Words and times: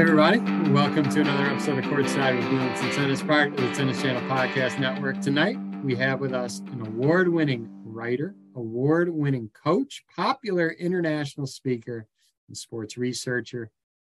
everybody. 0.00 0.38
Welcome 0.70 1.10
to 1.10 1.20
another 1.20 1.44
episode 1.44 1.76
of 1.76 1.84
Courtside 1.84 2.34
with 2.38 2.48
Bloomington 2.48 2.90
Tennis 2.92 3.22
Park, 3.22 3.54
the 3.54 3.70
Tennis 3.74 4.00
Channel 4.00 4.22
Podcast 4.30 4.80
Network. 4.80 5.20
Tonight, 5.20 5.58
we 5.84 5.94
have 5.94 6.20
with 6.20 6.32
us 6.32 6.60
an 6.60 6.86
award 6.86 7.28
winning 7.28 7.68
writer, 7.84 8.34
award 8.56 9.10
winning 9.10 9.50
coach, 9.52 10.02
popular 10.16 10.70
international 10.70 11.46
speaker, 11.46 12.06
and 12.48 12.56
sports 12.56 12.96
researcher, 12.96 13.70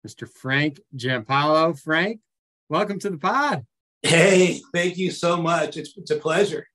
Mr. 0.05 0.27
Frank 0.27 0.79
Giampaolo. 0.97 1.79
Frank, 1.79 2.20
welcome 2.67 2.97
to 2.97 3.11
the 3.11 3.20
pod. 3.20 3.63
Hey, 4.02 4.61
thank 4.73 4.97
you 4.97 5.11
so 5.11 5.39
much. 5.39 5.77
It's, 5.77 5.95
it's 5.95 6.09
a 6.09 6.15
pleasure. 6.15 6.65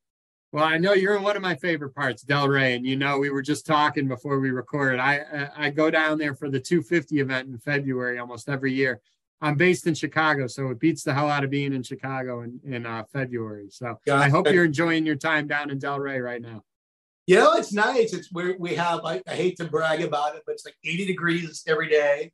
Well, 0.52 0.64
I 0.64 0.78
know 0.78 0.94
you're 0.94 1.16
in 1.16 1.22
one 1.22 1.36
of 1.36 1.42
my 1.42 1.54
favorite 1.54 1.94
parts, 1.94 2.24
Delray, 2.24 2.74
and 2.74 2.84
you 2.84 2.96
know 2.96 3.18
we 3.18 3.30
were 3.30 3.42
just 3.42 3.66
talking 3.66 4.08
before 4.08 4.40
we 4.40 4.50
recorded. 4.50 4.98
I 4.98 5.48
I 5.56 5.70
go 5.70 5.90
down 5.90 6.18
there 6.18 6.34
for 6.34 6.50
the 6.50 6.58
250 6.58 7.20
event 7.20 7.48
in 7.48 7.58
February 7.58 8.18
almost 8.18 8.48
every 8.48 8.72
year. 8.72 9.00
I'm 9.40 9.56
based 9.56 9.86
in 9.86 9.94
Chicago, 9.94 10.48
so 10.48 10.68
it 10.68 10.80
beats 10.80 11.04
the 11.04 11.14
hell 11.14 11.30
out 11.30 11.44
of 11.44 11.50
being 11.50 11.72
in 11.72 11.84
Chicago 11.84 12.42
in 12.42 12.60
in 12.64 12.84
uh, 12.84 13.04
February. 13.12 13.68
So 13.70 14.00
I 14.10 14.28
hope 14.28 14.50
you're 14.50 14.64
enjoying 14.64 15.06
your 15.06 15.16
time 15.16 15.46
down 15.46 15.70
in 15.70 15.78
Delray 15.78 16.22
right 16.22 16.42
now. 16.42 16.64
You 17.26 17.36
know, 17.36 17.52
it's 17.54 17.72
nice. 17.72 18.12
It's 18.12 18.32
where 18.32 18.56
we 18.58 18.74
have. 18.74 19.04
I, 19.04 19.22
I 19.28 19.36
hate 19.36 19.56
to 19.58 19.64
brag 19.66 20.02
about 20.02 20.34
it, 20.34 20.42
but 20.46 20.52
it's 20.52 20.64
like 20.64 20.74
80 20.84 21.06
degrees 21.06 21.62
every 21.68 21.88
day, 21.88 22.32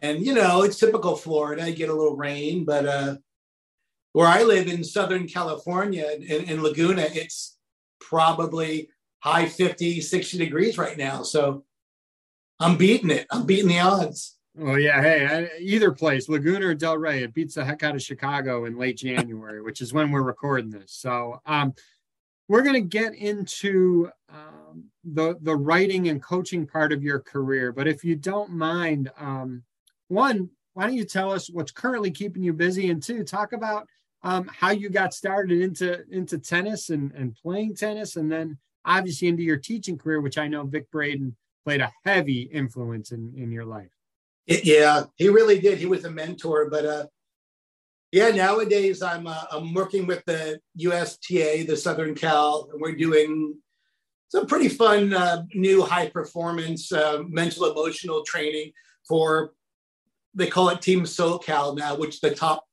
and 0.00 0.24
you 0.24 0.34
know 0.34 0.62
it's 0.62 0.78
typical 0.78 1.16
Florida. 1.16 1.64
I 1.64 1.72
get 1.72 1.88
a 1.88 1.94
little 1.94 2.16
rain, 2.16 2.64
but 2.64 2.86
uh, 2.86 3.16
where 4.12 4.26
I 4.26 4.42
live 4.42 4.66
in 4.66 4.82
Southern 4.82 5.26
California 5.26 6.08
in, 6.16 6.44
in 6.44 6.62
Laguna, 6.62 7.06
it's 7.12 7.56
probably 8.00 8.88
high 9.20 9.46
50, 9.46 10.00
60 10.00 10.38
degrees 10.38 10.78
right 10.78 10.96
now. 10.96 11.22
So 11.22 11.64
I'm 12.58 12.76
beating 12.76 13.10
it. 13.10 13.26
I'm 13.30 13.46
beating 13.46 13.68
the 13.68 13.80
odds. 13.80 14.36
Oh 14.58 14.74
yeah, 14.74 15.00
hey, 15.00 15.48
either 15.60 15.92
place, 15.92 16.28
Laguna 16.28 16.68
or 16.68 16.74
Delray, 16.74 17.22
it 17.22 17.32
beats 17.32 17.54
the 17.54 17.64
heck 17.64 17.82
out 17.84 17.94
of 17.94 18.02
Chicago 18.02 18.64
in 18.64 18.76
late 18.76 18.96
January, 18.96 19.62
which 19.64 19.80
is 19.80 19.92
when 19.92 20.10
we're 20.10 20.22
recording 20.22 20.70
this. 20.70 20.92
So 20.92 21.40
um, 21.46 21.72
we're 22.48 22.62
going 22.62 22.74
to 22.74 22.80
get 22.80 23.14
into 23.14 24.10
um, 24.28 24.86
the 25.04 25.36
the 25.40 25.54
writing 25.54 26.08
and 26.08 26.20
coaching 26.20 26.66
part 26.66 26.92
of 26.92 27.02
your 27.02 27.20
career. 27.20 27.72
But 27.72 27.86
if 27.86 28.04
you 28.04 28.16
don't 28.16 28.50
mind, 28.50 29.10
um, 29.18 29.62
one, 30.08 30.50
why 30.74 30.86
don't 30.86 30.96
you 30.96 31.04
tell 31.04 31.32
us 31.32 31.48
what's 31.48 31.72
currently 31.72 32.10
keeping 32.10 32.42
you 32.42 32.52
busy, 32.52 32.90
and 32.90 33.00
two, 33.00 33.22
talk 33.22 33.52
about 33.52 33.86
um, 34.22 34.50
how 34.52 34.70
you 34.70 34.90
got 34.90 35.14
started 35.14 35.60
into 35.60 36.04
into 36.10 36.38
tennis 36.38 36.90
and, 36.90 37.12
and 37.12 37.34
playing 37.34 37.74
tennis, 37.74 38.16
and 38.16 38.30
then 38.30 38.58
obviously 38.84 39.28
into 39.28 39.42
your 39.42 39.56
teaching 39.56 39.96
career, 39.96 40.20
which 40.20 40.38
I 40.38 40.48
know 40.48 40.64
Vic 40.64 40.90
Braden 40.90 41.36
played 41.64 41.80
a 41.80 41.92
heavy 42.04 42.42
influence 42.42 43.12
in 43.12 43.32
in 43.36 43.50
your 43.50 43.64
life. 43.64 43.90
Yeah, 44.46 45.04
he 45.16 45.28
really 45.28 45.58
did. 45.58 45.78
He 45.78 45.86
was 45.86 46.04
a 46.04 46.10
mentor, 46.10 46.68
but 46.68 46.84
uh, 46.84 47.06
yeah, 48.12 48.30
nowadays 48.30 49.02
I'm 49.02 49.26
uh, 49.26 49.44
I'm 49.52 49.72
working 49.72 50.06
with 50.06 50.24
the 50.26 50.60
USTA, 50.76 51.64
the 51.66 51.76
Southern 51.76 52.14
Cal, 52.14 52.68
and 52.72 52.80
we're 52.80 52.96
doing 52.96 53.54
some 54.28 54.46
pretty 54.46 54.68
fun 54.68 55.12
uh, 55.12 55.44
new 55.54 55.82
high 55.82 56.08
performance 56.08 56.92
uh, 56.92 57.22
mental 57.28 57.70
emotional 57.70 58.22
training 58.24 58.72
for 59.06 59.52
they 60.34 60.46
call 60.46 60.68
it 60.68 60.80
Team 60.80 61.02
SoCal 61.02 61.76
now, 61.76 61.96
which 61.96 62.20
the 62.20 62.34
top 62.34 62.64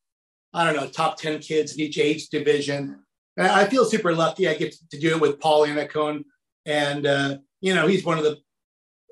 I 0.52 0.64
don't 0.64 0.76
know, 0.76 0.88
top 0.88 1.18
10 1.18 1.40
kids 1.40 1.74
in 1.74 1.80
each 1.80 1.98
age 1.98 2.28
division. 2.28 3.00
I 3.38 3.66
feel 3.66 3.84
super 3.84 4.14
lucky. 4.14 4.48
I 4.48 4.54
get 4.54 4.74
to 4.90 4.98
do 4.98 5.10
it 5.10 5.20
with 5.20 5.40
Paul 5.40 5.66
Annacone. 5.66 6.24
And, 6.66 7.06
uh, 7.06 7.38
you 7.60 7.74
know, 7.74 7.86
he's 7.86 8.04
one 8.04 8.18
of 8.18 8.24
the 8.24 8.38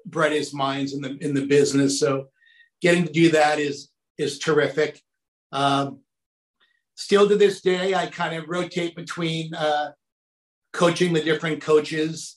brightest 0.04 0.54
minds 0.54 0.94
in 0.94 1.00
the, 1.00 1.16
in 1.20 1.34
the 1.34 1.46
business. 1.46 2.00
So 2.00 2.26
getting 2.80 3.04
to 3.04 3.12
do 3.12 3.30
that 3.30 3.58
is, 3.58 3.90
is 4.18 4.38
terrific. 4.38 5.00
Um, 5.52 6.00
still 6.96 7.28
to 7.28 7.36
this 7.36 7.60
day, 7.60 7.94
I 7.94 8.06
kind 8.06 8.34
of 8.34 8.48
rotate 8.48 8.96
between 8.96 9.54
uh, 9.54 9.92
coaching 10.72 11.12
the 11.12 11.22
different 11.22 11.62
coaches, 11.62 12.36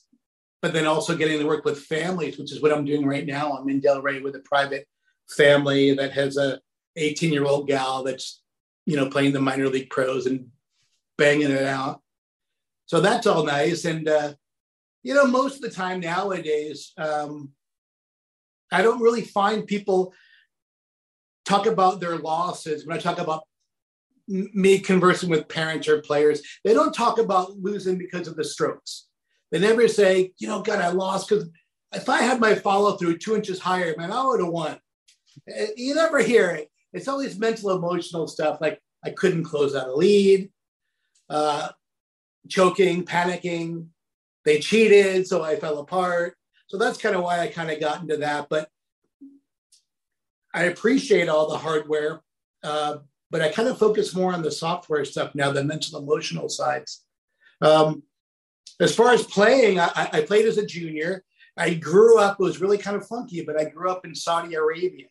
but 0.62 0.72
then 0.72 0.86
also 0.86 1.16
getting 1.16 1.38
to 1.38 1.46
work 1.46 1.64
with 1.64 1.82
families, 1.82 2.38
which 2.38 2.52
is 2.52 2.62
what 2.62 2.72
I'm 2.72 2.84
doing 2.84 3.06
right 3.06 3.26
now. 3.26 3.52
I'm 3.52 3.68
in 3.68 3.80
Delray 3.80 4.22
with 4.22 4.36
a 4.36 4.40
private 4.40 4.86
family 5.28 5.94
that 5.94 6.12
has 6.12 6.36
a 6.36 6.60
18 6.96 7.32
year 7.32 7.44
old 7.44 7.66
gal 7.66 8.02
that's 8.04 8.42
you 8.90 8.96
know, 8.96 9.08
playing 9.08 9.32
the 9.32 9.40
minor 9.40 9.68
league 9.68 9.88
pros 9.88 10.26
and 10.26 10.48
banging 11.16 11.52
it 11.52 11.64
out. 11.64 12.00
So 12.86 13.00
that's 13.00 13.24
all 13.24 13.44
nice. 13.44 13.84
And, 13.84 14.08
uh, 14.08 14.34
you 15.04 15.14
know, 15.14 15.28
most 15.28 15.56
of 15.56 15.60
the 15.62 15.70
time 15.70 16.00
nowadays, 16.00 16.92
um, 16.98 17.50
I 18.72 18.82
don't 18.82 19.00
really 19.00 19.22
find 19.22 19.64
people 19.64 20.12
talk 21.44 21.66
about 21.66 22.00
their 22.00 22.18
losses. 22.18 22.84
When 22.84 22.96
I 22.96 23.00
talk 23.00 23.20
about 23.20 23.44
me 24.26 24.80
conversing 24.80 25.30
with 25.30 25.48
parents 25.48 25.86
or 25.86 26.02
players, 26.02 26.42
they 26.64 26.74
don't 26.74 26.92
talk 26.92 27.18
about 27.18 27.56
losing 27.60 27.96
because 27.96 28.26
of 28.26 28.34
the 28.34 28.42
strokes. 28.42 29.06
They 29.52 29.60
never 29.60 29.86
say, 29.86 30.32
you 30.38 30.48
know, 30.48 30.62
God, 30.62 30.80
I 30.80 30.88
lost 30.88 31.28
because 31.28 31.48
if 31.92 32.08
I 32.08 32.22
had 32.22 32.40
my 32.40 32.56
follow 32.56 32.96
through 32.96 33.18
two 33.18 33.36
inches 33.36 33.60
higher, 33.60 33.94
man, 33.96 34.10
I 34.10 34.24
would 34.24 34.40
have 34.40 34.48
won. 34.52 34.80
Eh, 35.48 35.68
you 35.76 35.94
never 35.94 36.18
hear 36.18 36.50
it 36.50 36.70
it's 36.92 37.08
all 37.08 37.18
these 37.18 37.38
mental 37.38 37.70
emotional 37.70 38.26
stuff 38.26 38.60
like 38.60 38.80
i 39.04 39.10
couldn't 39.10 39.44
close 39.44 39.74
out 39.74 39.88
a 39.88 39.94
lead 39.94 40.50
uh, 41.30 41.68
choking 42.48 43.04
panicking. 43.04 43.86
They 44.44 44.58
cheated 44.58 45.26
so 45.26 45.42
i 45.42 45.56
fell 45.56 45.78
apart. 45.78 46.36
So 46.66 46.76
that's 46.76 46.98
kind 46.98 47.14
of 47.14 47.22
why 47.22 47.40
i 47.40 47.46
kind 47.46 47.70
of 47.70 47.80
got 47.80 48.00
into 48.00 48.16
that 48.18 48.48
but 48.48 48.68
i 50.54 50.64
appreciate 50.64 51.28
all 51.28 51.48
the 51.48 51.58
hardware 51.58 52.20
uh, 52.62 52.98
but 53.30 53.40
i 53.40 53.48
kind 53.48 53.68
of 53.68 53.78
focus 53.78 54.14
more 54.14 54.32
on 54.32 54.42
the 54.42 54.50
software 54.50 55.04
stuff 55.04 55.34
now 55.34 55.50
the 55.50 55.64
mental 55.64 55.98
emotional 55.98 56.48
sides. 56.48 57.04
Um, 57.60 58.02
as 58.80 58.94
far 58.94 59.12
as 59.12 59.22
playing 59.24 59.78
I, 59.78 59.90
I 60.12 60.20
played 60.22 60.46
as 60.46 60.58
a 60.58 60.66
junior. 60.66 61.24
I 61.56 61.74
grew 61.74 62.18
up 62.18 62.38
it 62.40 62.42
was 62.42 62.60
really 62.60 62.78
kind 62.78 62.96
of 62.96 63.06
funky 63.06 63.44
but 63.44 63.60
i 63.60 63.64
grew 63.64 63.90
up 63.90 64.06
in 64.06 64.14
saudi 64.14 64.54
arabia 64.54 65.06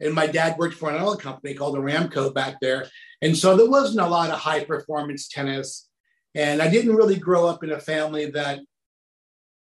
and 0.00 0.14
my 0.14 0.26
dad 0.26 0.58
worked 0.58 0.74
for 0.74 0.90
another 0.90 1.16
company 1.16 1.54
called 1.54 1.76
Aramco 1.76 2.32
back 2.34 2.60
there. 2.60 2.86
And 3.22 3.36
so 3.36 3.56
there 3.56 3.68
wasn't 3.68 4.04
a 4.04 4.08
lot 4.08 4.30
of 4.30 4.38
high 4.38 4.64
performance 4.64 5.28
tennis. 5.28 5.88
And 6.34 6.60
I 6.60 6.68
didn't 6.68 6.96
really 6.96 7.18
grow 7.18 7.46
up 7.46 7.64
in 7.64 7.70
a 7.70 7.80
family 7.80 8.30
that 8.32 8.60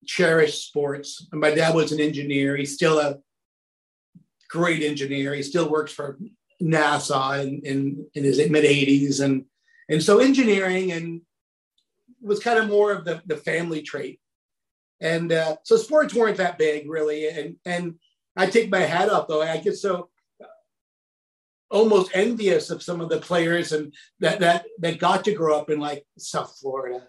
cherished 0.06 0.68
sports. 0.68 1.28
And 1.32 1.42
my 1.42 1.52
dad 1.52 1.74
was 1.74 1.92
an 1.92 2.00
engineer. 2.00 2.56
He's 2.56 2.76
still 2.76 3.00
a 3.00 3.18
great 4.50 4.84
engineer. 4.84 5.34
He 5.34 5.42
still 5.42 5.70
works 5.70 5.92
for 5.92 6.20
NASA 6.62 7.44
in, 7.44 7.62
in, 7.64 8.08
in 8.14 8.24
his 8.24 8.38
mid 8.50 8.66
80s. 8.66 9.24
And, 9.24 9.46
and 9.90 10.04
so 10.04 10.20
engineering 10.20 10.92
and 10.92 11.22
was 12.22 12.40
kind 12.40 12.60
of 12.60 12.68
more 12.68 12.92
of 12.92 13.04
the, 13.04 13.22
the 13.26 13.38
family 13.38 13.82
trait. 13.82 14.20
And 15.02 15.32
uh, 15.32 15.56
so 15.64 15.76
sports 15.78 16.14
weren't 16.14 16.38
that 16.38 16.60
big 16.60 16.88
really. 16.88 17.28
And, 17.30 17.56
and 17.66 17.96
I 18.36 18.46
take 18.46 18.70
my 18.70 18.82
hat 18.82 19.10
off 19.10 19.28
though. 19.28 19.42
I 19.42 19.58
get 19.58 19.78
so 19.78 20.10
almost 21.70 22.12
envious 22.14 22.70
of 22.70 22.84
some 22.84 23.02
of 23.02 23.10
the 23.10 23.20
players 23.20 23.72
and 23.72 23.94
that 24.20 24.40
that 24.40 24.66
that 24.80 25.00
got 25.00 25.24
to 25.26 25.34
grow 25.34 25.58
up 25.58 25.70
in 25.70 25.80
like 25.80 26.06
South 26.18 26.58
Florida 26.60 27.08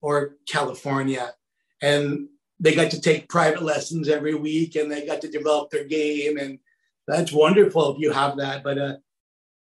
or 0.00 0.36
California, 0.46 1.32
and 1.80 2.28
they 2.60 2.74
got 2.74 2.90
to 2.90 3.00
take 3.00 3.28
private 3.28 3.62
lessons 3.62 4.08
every 4.08 4.34
week, 4.34 4.76
and 4.76 4.90
they 4.90 5.06
got 5.06 5.20
to 5.22 5.30
develop 5.30 5.70
their 5.70 5.84
game, 5.84 6.36
and 6.38 6.58
that's 7.06 7.32
wonderful 7.32 7.94
if 7.94 8.00
you 8.00 8.12
have 8.12 8.36
that. 8.36 8.62
But 8.62 8.78
uh, 8.78 8.96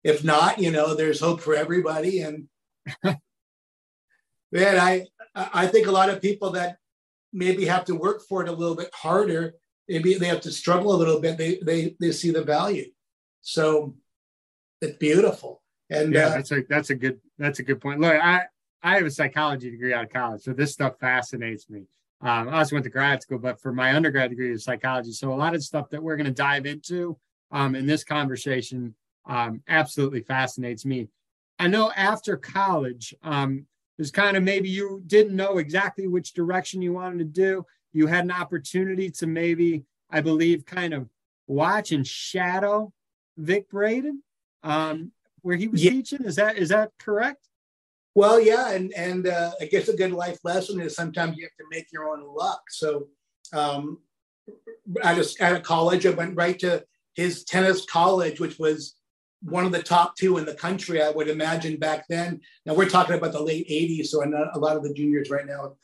if 0.05 0.25
not, 0.25 0.59
you 0.59 0.71
know, 0.71 0.95
there's 0.95 1.21
hope 1.21 1.41
for 1.41 1.55
everybody, 1.55 2.21
and 2.21 2.49
man, 3.05 3.19
I 4.79 5.07
I 5.35 5.67
think 5.67 5.87
a 5.87 5.93
lot 5.93 6.11
of 6.11 6.21
people 6.21 6.51
that 6.51 6.79
maybe 7.33 7.65
have 7.65 7.85
to 7.87 7.95
work 7.95 8.23
for 8.29 8.43
it 8.43 8.49
a 8.49 8.53
little 8.53 8.77
bit 8.77 8.91
harder 8.93 9.55
maybe 9.89 10.15
they 10.15 10.27
have 10.27 10.41
to 10.41 10.53
struggle 10.53 10.95
a 10.95 10.97
little 10.97 11.21
bit 11.21 11.37
they 11.37 11.59
they 11.63 11.97
they 12.01 12.13
see 12.13 12.31
the 12.31 12.43
value. 12.43 12.91
So 13.41 13.97
it's 14.83 14.99
beautiful. 14.99 15.63
And 15.91 16.13
yeah, 16.13 16.27
uh, 16.27 16.31
that's 16.31 16.53
a 16.53 16.63
that's 16.69 16.91
a 16.91 16.95
good 16.95 17.21
that's 17.39 17.59
a 17.59 17.63
good 17.63 17.81
point. 17.81 18.01
Look, 18.01 18.15
I 18.15 18.43
I 18.83 18.97
have 18.97 19.07
a 19.07 19.11
psychology 19.11 19.71
degree 19.71 19.95
out 19.95 20.05
of 20.05 20.13
college, 20.13 20.43
so 20.43 20.53
this 20.53 20.73
stuff 20.73 20.99
fascinates 20.99 21.71
me. 21.71 21.87
Um, 22.21 22.49
I 22.49 22.59
also 22.59 22.77
went 22.77 22.85
to 22.85 22.91
grad 22.91 23.23
school, 23.23 23.39
but 23.39 23.61
for 23.61 23.73
my 23.73 23.95
undergrad 23.95 24.31
degree 24.31 24.53
is 24.53 24.65
psychology. 24.65 25.13
So 25.13 25.33
a 25.33 25.35
lot 25.35 25.55
of 25.55 25.63
stuff 25.63 25.91
that 25.91 26.03
we're 26.03 26.17
going 26.17 26.27
to 26.27 26.33
dive 26.33 26.67
into 26.67 27.19
um, 27.51 27.75
in 27.75 27.87
this 27.87 28.05
conversation 28.05 28.95
um, 29.27 29.61
absolutely 29.69 30.21
fascinates 30.21 30.85
me. 30.85 31.09
I 31.59 31.67
know 31.67 31.93
after 31.97 32.37
college, 32.37 33.15
um, 33.23 33.67
there's 33.97 34.13
kind 34.13 34.37
of 34.37 34.43
maybe 34.43 34.69
you 34.69 35.03
didn't 35.07 35.35
know 35.35 35.59
exactly 35.59 36.07
which 36.07 36.33
direction 36.33 36.81
you 36.81 36.93
wanted 36.93 37.19
to 37.19 37.25
do. 37.25 37.67
You 37.93 38.07
had 38.07 38.25
an 38.25 38.31
opportunity 38.31 39.11
to 39.11 39.27
maybe, 39.27 39.85
I 40.09 40.21
believe, 40.21 40.65
kind 40.65 40.95
of 40.95 41.09
watch 41.47 41.93
and 41.93 42.07
shadow 42.07 42.93
Vic 43.37 43.69
Braden 43.69 44.23
um, 44.63 45.13
where 45.43 45.57
he 45.57 45.69
was 45.69 45.85
yeah. 45.85 45.91
teaching. 45.91 46.25
Is 46.25 46.37
that 46.37 46.57
is 46.57 46.69
that 46.71 46.91
correct? 46.99 47.49
Well, 48.15 48.41
yeah, 48.41 48.73
and 48.73 48.93
and 48.95 49.27
uh, 49.27 49.53
I 49.61 49.67
guess 49.67 49.89
a 49.89 49.97
good 49.97 50.13
life 50.13 50.39
lesson 50.45 50.81
is 50.81 50.95
sometimes 50.95 51.37
you 51.37 51.45
have 51.45 51.57
to 51.59 51.65
make 51.71 51.87
your 51.93 52.11
own 52.11 52.25
luck. 52.35 52.63
So, 52.71 53.09
um, 53.53 53.99
out 55.03 55.19
of 55.19 55.29
out 55.41 55.57
of 55.57 55.63
college, 55.63 56.07
I 56.07 56.11
went 56.11 56.37
right 56.37 56.59
to 56.61 56.85
his 57.15 57.45
tennis 57.45 57.85
college, 57.85 58.41
which 58.41 58.59
was 58.59 58.95
one 59.43 59.65
of 59.65 59.73
the 59.73 59.83
top 59.83 60.17
two 60.17 60.39
in 60.39 60.45
the 60.45 60.55
country, 60.55 61.03
I 61.03 61.11
would 61.11 61.29
imagine 61.29 61.77
back 61.77 62.05
then. 62.09 62.41
Now 62.65 62.75
we're 62.75 62.89
talking 62.89 63.17
about 63.17 63.33
the 63.33 63.43
late 63.43 63.69
80s, 63.69 64.07
so 64.07 64.23
a 64.23 64.59
lot 64.59 64.77
of 64.77 64.85
the 64.85 64.95
juniors 64.95 65.31
right 65.31 65.47
now 65.47 65.75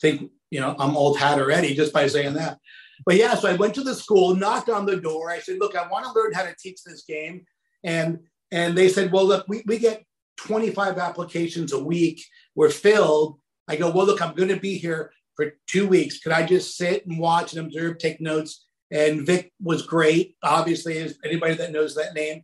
think, 0.00 0.30
you 0.50 0.60
know, 0.60 0.76
I'm 0.78 0.96
old 0.96 1.18
hat 1.18 1.38
already 1.38 1.74
just 1.74 1.92
by 1.92 2.06
saying 2.06 2.34
that. 2.34 2.58
But 3.04 3.16
yeah, 3.16 3.34
so 3.34 3.48
I 3.48 3.54
went 3.54 3.74
to 3.74 3.82
the 3.82 3.94
school, 3.94 4.34
knocked 4.36 4.68
on 4.68 4.86
the 4.86 4.96
door. 4.96 5.30
I 5.30 5.40
said, 5.40 5.58
look, 5.58 5.76
I 5.76 5.88
want 5.88 6.04
to 6.04 6.12
learn 6.12 6.32
how 6.32 6.44
to 6.44 6.54
teach 6.58 6.82
this 6.84 7.02
game. 7.02 7.44
And 7.84 8.20
and 8.52 8.76
they 8.76 8.88
said, 8.88 9.12
well, 9.12 9.24
look, 9.24 9.46
we, 9.48 9.62
we 9.66 9.78
get 9.78 10.04
25 10.38 10.98
applications 10.98 11.72
a 11.72 11.82
week. 11.82 12.24
We're 12.54 12.70
filled. 12.70 13.38
I 13.68 13.76
go, 13.76 13.90
well, 13.90 14.06
look, 14.06 14.20
I'm 14.20 14.34
going 14.34 14.48
to 14.48 14.58
be 14.58 14.76
here 14.76 15.12
for 15.36 15.52
two 15.68 15.86
weeks. 15.86 16.18
Could 16.18 16.32
I 16.32 16.44
just 16.44 16.76
sit 16.76 17.06
and 17.06 17.18
watch 17.18 17.52
and 17.52 17.64
observe, 17.64 17.98
take 17.98 18.20
notes? 18.20 18.66
And 18.90 19.24
Vic 19.24 19.52
was 19.62 19.86
great. 19.86 20.34
Obviously, 20.42 20.98
as 20.98 21.16
anybody 21.24 21.54
that 21.54 21.70
knows 21.70 21.94
that 21.94 22.14
name, 22.14 22.42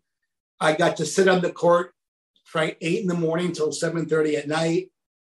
I 0.61 0.75
got 0.75 0.97
to 0.99 1.07
sit 1.07 1.27
on 1.27 1.43
the 1.43 1.51
court 1.51 1.93
from 2.45 2.71
eight 2.81 3.01
in 3.01 3.09
the 3.09 3.15
morning 3.15 3.53
till 3.53 3.71
7:30 3.71 4.39
at 4.39 4.49
night. 4.49 4.91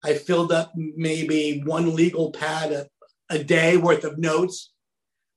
I 0.03 0.13
filled 0.13 0.51
up 0.51 0.73
maybe 0.75 1.61
one 1.65 1.95
legal 1.95 2.31
pad 2.31 2.71
a, 2.71 2.87
a 3.29 3.43
day 3.43 3.77
worth 3.77 4.03
of 4.03 4.17
notes. 4.17 4.73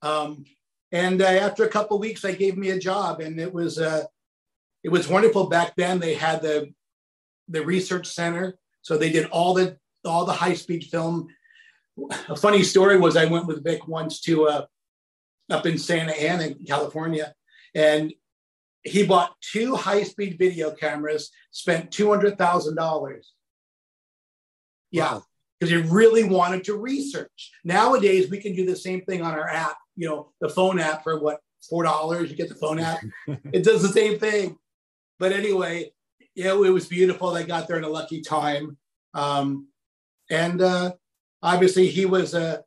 Um, 0.01 0.43
and 0.91 1.21
uh, 1.21 1.25
after 1.25 1.63
a 1.63 1.69
couple 1.69 1.97
weeks, 1.99 2.21
they 2.21 2.35
gave 2.35 2.57
me 2.57 2.71
a 2.71 2.79
job, 2.79 3.21
and 3.21 3.39
it 3.39 3.53
was 3.53 3.79
uh, 3.79 4.03
it 4.83 4.89
was 4.89 5.07
wonderful. 5.07 5.47
Back 5.47 5.75
then, 5.75 5.99
they 5.99 6.15
had 6.15 6.41
the 6.41 6.73
the 7.47 7.63
research 7.63 8.07
center, 8.07 8.57
so 8.81 8.97
they 8.97 9.11
did 9.11 9.27
all 9.27 9.53
the 9.53 9.77
all 10.05 10.25
the 10.25 10.33
high 10.33 10.53
speed 10.53 10.85
film. 10.85 11.27
A 12.29 12.35
funny 12.35 12.63
story 12.63 12.97
was 12.97 13.15
I 13.15 13.25
went 13.25 13.47
with 13.47 13.63
Vic 13.63 13.87
once 13.87 14.21
to 14.21 14.47
uh, 14.47 14.65
up 15.49 15.65
in 15.65 15.77
Santa 15.77 16.13
Ana, 16.13 16.55
California, 16.67 17.33
and 17.75 18.13
he 18.83 19.05
bought 19.05 19.35
two 19.41 19.75
high 19.75 20.03
speed 20.03 20.37
video 20.39 20.71
cameras, 20.71 21.29
spent 21.51 21.91
two 21.91 22.09
hundred 22.09 22.37
thousand 22.37 22.75
dollars. 22.75 23.33
Yeah, 24.89 25.19
because 25.59 25.69
he 25.69 25.77
really 25.77 26.23
wanted 26.23 26.63
to 26.65 26.75
research. 26.75 27.51
Nowadays, 27.63 28.29
we 28.29 28.39
can 28.39 28.55
do 28.55 28.65
the 28.65 28.75
same 28.75 29.01
thing 29.01 29.21
on 29.21 29.33
our 29.33 29.47
app. 29.47 29.77
You 29.95 30.09
know, 30.09 30.31
the 30.41 30.49
phone 30.49 30.79
app 30.79 31.03
for 31.03 31.19
what 31.19 31.39
four 31.69 31.83
dollars. 31.83 32.31
You 32.31 32.35
get 32.35 32.49
the 32.49 32.55
phone 32.55 32.79
app. 32.79 32.99
it 33.27 33.63
does 33.63 33.81
the 33.81 33.89
same 33.89 34.17
thing. 34.17 34.57
But 35.21 35.33
anyway, 35.33 35.91
yeah, 36.33 36.53
it 36.53 36.73
was 36.73 36.87
beautiful. 36.87 37.31
They 37.31 37.43
got 37.43 37.67
there 37.67 37.77
in 37.77 37.83
a 37.83 37.89
lucky 37.89 38.21
time. 38.21 38.77
Um, 39.13 39.67
and 40.31 40.59
uh, 40.59 40.93
obviously, 41.43 41.89
he 41.89 42.07
was 42.07 42.33
a, 42.33 42.63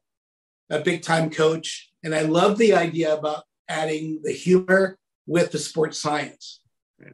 a 0.70 0.78
big 0.78 1.02
time 1.02 1.30
coach. 1.30 1.90
And 2.04 2.14
I 2.14 2.22
love 2.22 2.56
the 2.56 2.74
idea 2.74 3.12
about 3.12 3.42
adding 3.68 4.20
the 4.22 4.30
humor 4.30 4.96
with 5.26 5.50
the 5.50 5.58
sports 5.58 5.98
science. 5.98 6.60
Yeah. 7.00 7.08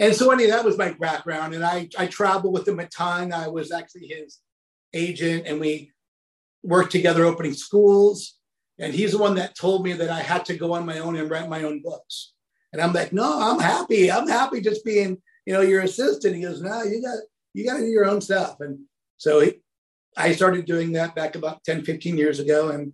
And 0.00 0.12
so, 0.12 0.32
anyway, 0.32 0.50
that 0.50 0.64
was 0.64 0.76
my 0.76 0.90
background. 0.90 1.54
And 1.54 1.64
I, 1.64 1.88
I 1.96 2.08
traveled 2.08 2.52
with 2.52 2.66
him 2.66 2.80
a 2.80 2.88
ton. 2.88 3.32
I 3.32 3.46
was 3.46 3.70
actually 3.70 4.08
his 4.08 4.40
agent, 4.92 5.46
and 5.46 5.60
we 5.60 5.92
worked 6.64 6.90
together 6.90 7.24
opening 7.24 7.54
schools. 7.54 8.34
And 8.80 8.92
he's 8.92 9.12
the 9.12 9.18
one 9.18 9.36
that 9.36 9.56
told 9.56 9.84
me 9.84 9.92
that 9.92 10.10
I 10.10 10.18
had 10.20 10.44
to 10.46 10.56
go 10.56 10.72
on 10.72 10.84
my 10.84 10.98
own 10.98 11.14
and 11.14 11.30
write 11.30 11.48
my 11.48 11.62
own 11.62 11.80
books. 11.80 12.32
And 12.72 12.82
I'm 12.82 12.92
like, 12.92 13.12
no, 13.12 13.40
I'm 13.40 13.60
happy. 13.60 14.10
I'm 14.10 14.28
happy 14.28 14.60
just 14.60 14.84
being 14.84 15.18
you 15.48 15.54
know, 15.54 15.62
your 15.62 15.80
assistant. 15.80 16.36
He 16.36 16.42
goes, 16.42 16.60
no, 16.60 16.82
you 16.82 17.00
got, 17.00 17.16
you 17.54 17.64
got 17.64 17.78
to 17.78 17.80
do 17.80 17.86
your 17.86 18.04
own 18.04 18.20
stuff. 18.20 18.60
And 18.60 18.80
so 19.16 19.40
he, 19.40 19.54
I 20.14 20.32
started 20.32 20.66
doing 20.66 20.92
that 20.92 21.14
back 21.14 21.36
about 21.36 21.64
10, 21.64 21.86
15 21.86 22.18
years 22.18 22.38
ago. 22.38 22.68
And 22.68 22.92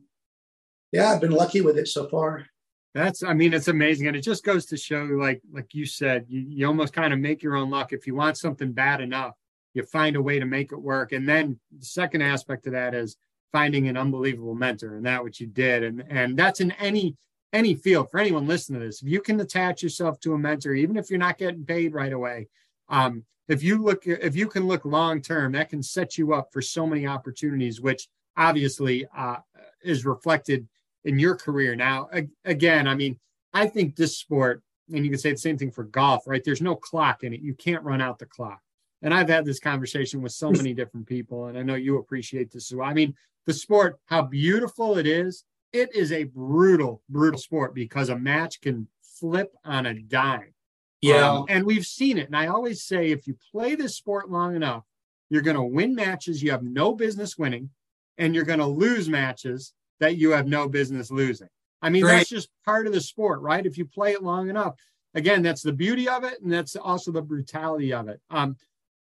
yeah, 0.92 1.10
I've 1.10 1.20
been 1.20 1.32
lucky 1.32 1.62
with 1.62 1.76
it 1.78 1.88
so 1.88 2.08
far. 2.08 2.46
That's, 2.94 3.24
I 3.24 3.34
mean, 3.34 3.54
it's 3.54 3.66
amazing. 3.66 4.06
And 4.06 4.16
it 4.16 4.20
just 4.20 4.44
goes 4.44 4.66
to 4.66 4.76
show, 4.76 5.02
like, 5.02 5.42
like 5.52 5.74
you 5.74 5.84
said, 5.84 6.26
you, 6.28 6.46
you 6.48 6.66
almost 6.68 6.92
kind 6.92 7.12
of 7.12 7.18
make 7.18 7.42
your 7.42 7.56
own 7.56 7.70
luck. 7.70 7.92
If 7.92 8.06
you 8.06 8.14
want 8.14 8.38
something 8.38 8.70
bad 8.70 9.00
enough, 9.00 9.34
you 9.74 9.82
find 9.82 10.14
a 10.14 10.22
way 10.22 10.38
to 10.38 10.46
make 10.46 10.70
it 10.70 10.80
work. 10.80 11.10
And 11.10 11.28
then 11.28 11.58
the 11.76 11.84
second 11.84 12.22
aspect 12.22 12.68
of 12.68 12.74
that 12.74 12.94
is 12.94 13.16
finding 13.50 13.88
an 13.88 13.96
unbelievable 13.96 14.54
mentor. 14.54 14.94
And 14.94 15.06
that 15.06 15.24
what 15.24 15.40
you 15.40 15.48
did. 15.48 15.82
And, 15.82 16.04
and 16.08 16.38
that's 16.38 16.60
in 16.60 16.70
any, 16.70 17.16
any 17.54 17.74
field 17.74 18.10
for 18.10 18.18
anyone 18.18 18.46
listening 18.46 18.80
to 18.80 18.86
this 18.86 19.00
if 19.00 19.08
you 19.08 19.20
can 19.20 19.40
attach 19.40 19.82
yourself 19.82 20.20
to 20.20 20.34
a 20.34 20.38
mentor 20.38 20.74
even 20.74 20.96
if 20.96 21.08
you're 21.08 21.18
not 21.18 21.38
getting 21.38 21.64
paid 21.64 21.94
right 21.94 22.12
away 22.12 22.48
um, 22.88 23.24
if 23.48 23.62
you 23.62 23.82
look 23.82 24.06
if 24.06 24.34
you 24.34 24.48
can 24.48 24.66
look 24.66 24.84
long 24.84 25.22
term 25.22 25.52
that 25.52 25.70
can 25.70 25.82
set 25.82 26.18
you 26.18 26.34
up 26.34 26.52
for 26.52 26.60
so 26.60 26.86
many 26.86 27.06
opportunities 27.06 27.80
which 27.80 28.08
obviously 28.36 29.06
uh, 29.16 29.36
is 29.82 30.04
reflected 30.04 30.66
in 31.04 31.18
your 31.18 31.36
career. 31.36 31.76
Now 31.76 32.08
again 32.44 32.88
i 32.88 32.94
mean 32.94 33.18
i 33.52 33.66
think 33.66 33.96
this 33.96 34.18
sport 34.18 34.62
and 34.92 35.04
you 35.04 35.10
can 35.10 35.18
say 35.18 35.32
the 35.32 35.38
same 35.38 35.56
thing 35.56 35.70
for 35.70 35.84
golf 35.84 36.26
right? 36.26 36.42
There's 36.44 36.62
no 36.62 36.76
clock 36.76 37.24
in 37.24 37.32
it. 37.32 37.40
You 37.40 37.54
can't 37.54 37.84
run 37.84 38.02
out 38.02 38.18
the 38.18 38.26
clock. 38.26 38.60
And 39.02 39.14
i've 39.14 39.28
had 39.28 39.44
this 39.44 39.60
conversation 39.60 40.22
with 40.22 40.32
so 40.32 40.50
many 40.60 40.74
different 40.74 41.06
people 41.06 41.46
and 41.46 41.58
i 41.58 41.62
know 41.62 41.74
you 41.74 41.98
appreciate 41.98 42.50
this 42.50 42.72
as 42.72 42.76
well. 42.76 42.88
I 42.88 42.94
mean 42.94 43.14
the 43.46 43.52
sport 43.52 43.98
how 44.06 44.22
beautiful 44.22 44.96
it 44.96 45.06
is 45.06 45.44
it 45.74 45.94
is 45.94 46.12
a 46.12 46.24
brutal, 46.24 47.02
brutal 47.08 47.38
sport 47.38 47.74
because 47.74 48.08
a 48.08 48.16
match 48.16 48.60
can 48.60 48.86
flip 49.02 49.52
on 49.64 49.86
a 49.86 49.94
dime. 49.94 50.54
Yeah. 51.02 51.30
Um, 51.30 51.46
and 51.48 51.66
we've 51.66 51.84
seen 51.84 52.16
it. 52.16 52.28
And 52.28 52.36
I 52.36 52.46
always 52.46 52.82
say 52.82 53.10
if 53.10 53.26
you 53.26 53.36
play 53.52 53.74
this 53.74 53.96
sport 53.96 54.30
long 54.30 54.54
enough, 54.54 54.84
you're 55.28 55.42
going 55.42 55.56
to 55.56 55.62
win 55.62 55.94
matches 55.94 56.42
you 56.42 56.52
have 56.52 56.62
no 56.62 56.94
business 56.94 57.36
winning, 57.36 57.70
and 58.18 58.34
you're 58.34 58.44
going 58.44 58.60
to 58.60 58.66
lose 58.66 59.08
matches 59.08 59.74
that 59.98 60.16
you 60.16 60.30
have 60.30 60.46
no 60.46 60.68
business 60.68 61.10
losing. 61.10 61.48
I 61.82 61.90
mean, 61.90 62.06
that's 62.06 62.30
just 62.30 62.48
part 62.64 62.86
of 62.86 62.92
the 62.92 63.00
sport, 63.00 63.40
right? 63.40 63.66
If 63.66 63.76
you 63.76 63.84
play 63.84 64.12
it 64.12 64.22
long 64.22 64.48
enough. 64.48 64.74
Again, 65.16 65.42
that's 65.42 65.62
the 65.62 65.72
beauty 65.72 66.08
of 66.08 66.24
it, 66.24 66.40
and 66.40 66.52
that's 66.52 66.76
also 66.76 67.12
the 67.12 67.22
brutality 67.22 67.92
of 67.92 68.08
it. 68.08 68.20
Um, 68.30 68.56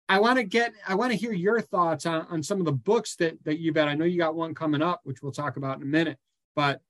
I 0.09 0.19
want 0.19 0.37
to 0.37 0.43
get, 0.43 0.73
I 0.87 0.95
want 0.95 1.11
to 1.11 1.17
hear 1.17 1.31
your 1.31 1.61
thoughts 1.61 2.05
on, 2.05 2.25
on 2.29 2.43
some 2.43 2.59
of 2.59 2.65
the 2.65 2.71
books 2.71 3.15
that 3.17 3.41
that 3.45 3.59
you've 3.59 3.75
got. 3.75 3.87
I 3.87 3.95
know 3.95 4.05
you 4.05 4.17
got 4.17 4.35
one 4.35 4.53
coming 4.53 4.81
up, 4.81 5.01
which 5.03 5.21
we'll 5.21 5.31
talk 5.31 5.57
about 5.57 5.77
in 5.77 5.83
a 5.83 5.85
minute. 5.85 6.17
But 6.55 6.81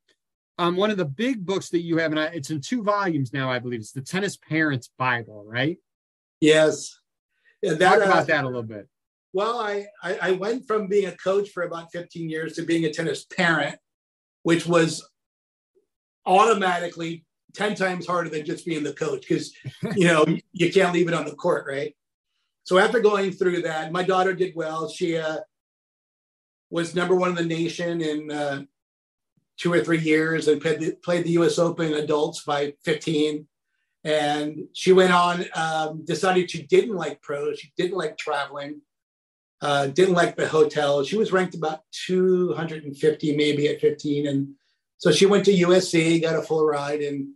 um, 0.57 0.75
one 0.75 0.91
of 0.91 0.97
the 0.97 1.05
big 1.05 1.45
books 1.45 1.69
that 1.69 1.81
you 1.81 1.97
have, 1.97 2.11
and 2.11 2.19
I, 2.19 2.25
it's 2.25 2.49
in 2.49 2.61
two 2.61 2.83
volumes 2.83 3.33
now, 3.33 3.49
I 3.49 3.59
believe. 3.59 3.79
It's 3.79 3.91
the 3.91 4.01
Tennis 4.01 4.37
Parents 4.37 4.89
Bible, 4.97 5.43
right? 5.45 5.77
Yes. 6.39 6.99
That, 7.61 7.79
Talk 7.79 7.97
about 7.97 8.17
uh, 8.17 8.23
that 8.23 8.43
a 8.43 8.47
little 8.47 8.63
bit. 8.63 8.87
Well, 9.33 9.59
I, 9.59 9.85
I, 10.03 10.17
I 10.21 10.31
went 10.31 10.67
from 10.67 10.87
being 10.87 11.07
a 11.07 11.15
coach 11.15 11.49
for 11.49 11.63
about 11.63 11.91
15 11.91 12.29
years 12.29 12.53
to 12.53 12.63
being 12.63 12.85
a 12.85 12.91
tennis 12.91 13.23
parent, 13.25 13.77
which 14.43 14.65
was 14.65 15.07
automatically 16.25 17.25
10 17.53 17.75
times 17.75 18.07
harder 18.07 18.29
than 18.29 18.45
just 18.45 18.65
being 18.65 18.83
the 18.83 18.93
coach 18.93 19.25
because 19.27 19.53
you 19.95 20.05
know 20.05 20.25
you 20.53 20.71
can't 20.71 20.93
leave 20.93 21.07
it 21.07 21.13
on 21.13 21.25
the 21.25 21.35
court 21.35 21.65
right 21.67 21.95
so 22.63 22.77
after 22.77 22.99
going 22.99 23.31
through 23.31 23.61
that 23.61 23.91
my 23.91 24.03
daughter 24.03 24.33
did 24.33 24.53
well 24.55 24.87
she 24.87 25.17
uh, 25.17 25.37
was 26.69 26.95
number 26.95 27.15
one 27.15 27.29
in 27.29 27.35
the 27.35 27.43
nation 27.43 28.01
in 28.01 28.31
uh, 28.31 28.61
two 29.61 29.71
or 29.71 29.83
three 29.83 29.99
years 29.99 30.47
and 30.47 30.59
played 30.59 30.79
the, 30.79 30.91
played 31.03 31.23
the 31.23 31.31
U.S. 31.31 31.59
Open 31.59 31.93
adults 31.93 32.43
by 32.43 32.73
15. 32.83 33.47
And 34.03 34.63
she 34.73 34.91
went 34.91 35.13
on, 35.13 35.45
um, 35.53 36.03
decided 36.03 36.49
she 36.49 36.63
didn't 36.63 36.95
like 36.95 37.21
pros. 37.21 37.59
She 37.59 37.71
didn't 37.77 37.97
like 37.97 38.17
traveling, 38.17 38.81
uh, 39.61 39.87
didn't 39.87 40.15
like 40.15 40.35
the 40.35 40.47
hotel. 40.47 41.03
She 41.03 41.15
was 41.15 41.31
ranked 41.31 41.53
about 41.53 41.81
250 42.07 43.35
maybe 43.35 43.67
at 43.67 43.79
15. 43.79 44.27
And 44.27 44.55
so 44.97 45.11
she 45.11 45.27
went 45.27 45.45
to 45.45 45.53
USC, 45.53 46.21
got 46.23 46.35
a 46.35 46.41
full 46.41 46.65
ride, 46.65 47.01
and 47.01 47.29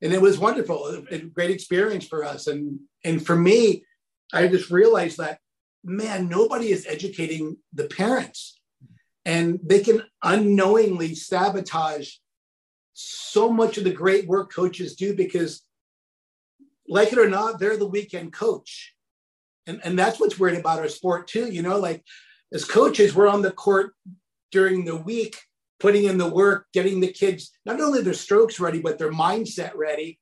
and 0.00 0.12
it 0.12 0.20
was 0.20 0.36
wonderful, 0.36 1.04
a 1.12 1.18
great 1.18 1.52
experience 1.52 2.04
for 2.04 2.24
us. 2.24 2.48
And 2.48 2.80
and 3.04 3.24
for 3.24 3.36
me, 3.36 3.84
I 4.32 4.48
just 4.48 4.70
realized 4.70 5.18
that 5.18 5.38
man, 5.84 6.28
nobody 6.28 6.70
is 6.70 6.86
educating 6.88 7.56
the 7.72 7.84
parents 7.84 8.60
and 9.24 9.60
they 9.62 9.80
can 9.80 10.02
unknowingly 10.22 11.14
sabotage 11.14 12.14
so 12.94 13.50
much 13.50 13.78
of 13.78 13.84
the 13.84 13.92
great 13.92 14.26
work 14.26 14.52
coaches 14.52 14.96
do 14.96 15.14
because 15.14 15.62
like 16.88 17.12
it 17.12 17.18
or 17.18 17.28
not 17.28 17.58
they're 17.58 17.76
the 17.76 17.86
weekend 17.86 18.32
coach. 18.32 18.94
And 19.66 19.80
and 19.84 19.98
that's 19.98 20.18
what's 20.18 20.38
weird 20.38 20.56
about 20.56 20.80
our 20.80 20.88
sport 20.88 21.28
too 21.28 21.46
you 21.50 21.62
know 21.62 21.78
like 21.78 22.04
as 22.52 22.64
coaches 22.64 23.14
we're 23.14 23.28
on 23.28 23.42
the 23.42 23.52
court 23.52 23.94
during 24.50 24.84
the 24.84 24.96
week 24.96 25.36
putting 25.78 26.04
in 26.04 26.18
the 26.18 26.28
work 26.28 26.66
getting 26.72 27.00
the 27.00 27.12
kids 27.12 27.52
not 27.64 27.80
only 27.80 28.02
their 28.02 28.12
strokes 28.12 28.58
ready 28.58 28.80
but 28.80 28.98
their 28.98 29.12
mindset 29.12 29.72
ready 29.76 30.18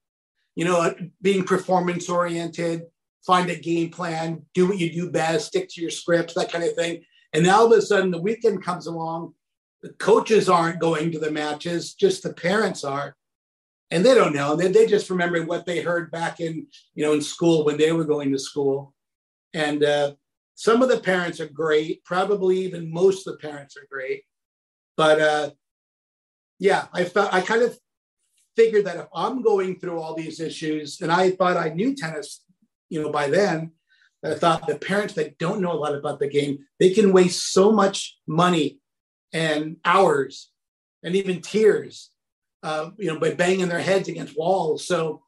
you 0.56 0.64
know 0.64 0.80
uh, 0.80 0.92
being 1.22 1.42
performance 1.44 2.10
oriented 2.10 2.82
find 3.26 3.48
a 3.50 3.56
game 3.56 3.90
plan 3.90 4.44
do 4.54 4.66
what 4.66 4.78
you 4.78 4.92
do 4.92 5.10
best 5.10 5.48
stick 5.48 5.68
to 5.70 5.80
your 5.80 5.90
scripts 5.90 6.34
that 6.34 6.52
kind 6.52 6.64
of 6.64 6.74
thing 6.74 7.02
and 7.32 7.44
now 7.44 7.60
all 7.60 7.72
of 7.72 7.78
a 7.78 7.82
sudden 7.82 8.10
the 8.10 8.20
weekend 8.20 8.64
comes 8.64 8.86
along, 8.86 9.34
the 9.82 9.90
coaches 9.94 10.48
aren't 10.48 10.80
going 10.80 11.10
to 11.12 11.18
the 11.18 11.30
matches, 11.30 11.94
just 11.94 12.22
the 12.22 12.32
parents 12.32 12.84
are. 12.84 13.16
And 13.92 14.04
they 14.04 14.14
don't 14.14 14.34
know. 14.34 14.54
They, 14.54 14.68
they 14.68 14.86
just 14.86 15.10
remember 15.10 15.44
what 15.44 15.66
they 15.66 15.80
heard 15.80 16.10
back 16.12 16.38
in, 16.38 16.66
you 16.94 17.04
know, 17.04 17.12
in 17.12 17.20
school 17.20 17.64
when 17.64 17.76
they 17.76 17.90
were 17.90 18.04
going 18.04 18.30
to 18.30 18.38
school. 18.38 18.94
And 19.52 19.82
uh, 19.82 20.12
some 20.54 20.82
of 20.82 20.88
the 20.88 21.00
parents 21.00 21.40
are 21.40 21.48
great. 21.48 22.04
Probably 22.04 22.60
even 22.60 22.92
most 22.92 23.26
of 23.26 23.32
the 23.32 23.48
parents 23.48 23.76
are 23.76 23.86
great. 23.90 24.22
But 24.96 25.20
uh, 25.20 25.50
yeah, 26.58 26.86
I 26.92 27.04
felt 27.04 27.32
I 27.32 27.40
kind 27.40 27.62
of 27.62 27.76
figured 28.54 28.84
that 28.84 28.96
if 28.96 29.06
I'm 29.14 29.42
going 29.42 29.80
through 29.80 29.98
all 29.98 30.14
these 30.14 30.38
issues, 30.38 31.00
and 31.00 31.10
I 31.10 31.30
thought 31.30 31.56
I 31.56 31.70
knew 31.70 31.96
tennis, 31.96 32.44
you 32.90 33.02
know, 33.02 33.10
by 33.10 33.28
then, 33.28 33.72
I 34.24 34.34
thought 34.34 34.66
the 34.66 34.76
parents 34.76 35.14
that 35.14 35.38
don't 35.38 35.60
know 35.60 35.72
a 35.72 35.80
lot 35.80 35.94
about 35.94 36.18
the 36.18 36.28
game, 36.28 36.66
they 36.78 36.90
can 36.90 37.12
waste 37.12 37.52
so 37.52 37.72
much 37.72 38.18
money 38.26 38.78
and 39.32 39.76
hours 39.84 40.50
and 41.02 41.16
even 41.16 41.40
tears, 41.40 42.10
uh, 42.62 42.90
you 42.98 43.06
know, 43.06 43.18
by 43.18 43.32
banging 43.32 43.68
their 43.68 43.80
heads 43.80 44.08
against 44.08 44.36
walls. 44.36 44.86
So 44.86 45.22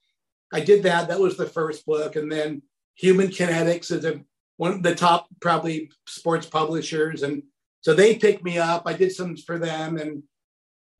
I 0.53 0.61
did 0.61 0.83
that. 0.83 1.09
That 1.09 1.21
was 1.21 1.37
the 1.37 1.47
first 1.47 1.87
book, 1.87 2.17
and 2.17 2.31
then 2.31 2.63
Human 2.97 3.29
Kinetics 3.29 3.91
is 3.91 4.05
a, 4.05 4.21
one 4.59 4.73
of 4.73 4.83
the 4.83 4.95
top 4.95 5.27
probably 5.41 5.91
sports 6.07 6.47
publishers, 6.47 7.23
and 7.23 7.43
so 7.81 7.95
they 7.95 8.17
picked 8.17 8.45
me 8.45 8.59
up. 8.59 8.83
I 8.85 8.93
did 8.93 9.13
some 9.13 9.37
for 9.37 9.59
them, 9.59 9.97
and 9.97 10.23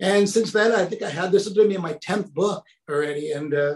and 0.01 0.29
since 0.29 0.53
then, 0.53 0.73
I 0.73 0.87
think 0.87 1.03
I 1.03 1.11
had 1.11 1.31
this 1.31 1.47
is 1.47 1.53
going 1.53 1.69
to 1.69 1.77
be 1.77 1.81
my 1.81 1.99
tenth 2.01 2.33
book 2.33 2.65
already, 2.91 3.33
and 3.33 3.53
uh, 3.53 3.75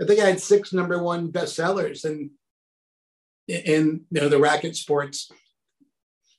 I 0.00 0.06
think 0.06 0.18
I 0.18 0.26
had 0.26 0.40
six 0.40 0.72
number 0.72 1.02
one 1.02 1.30
bestsellers, 1.30 2.06
and 2.06 2.30
in 3.52 4.04
you 4.10 4.20
know 4.20 4.28
the 4.28 4.38
racket 4.38 4.76
sports. 4.76 5.30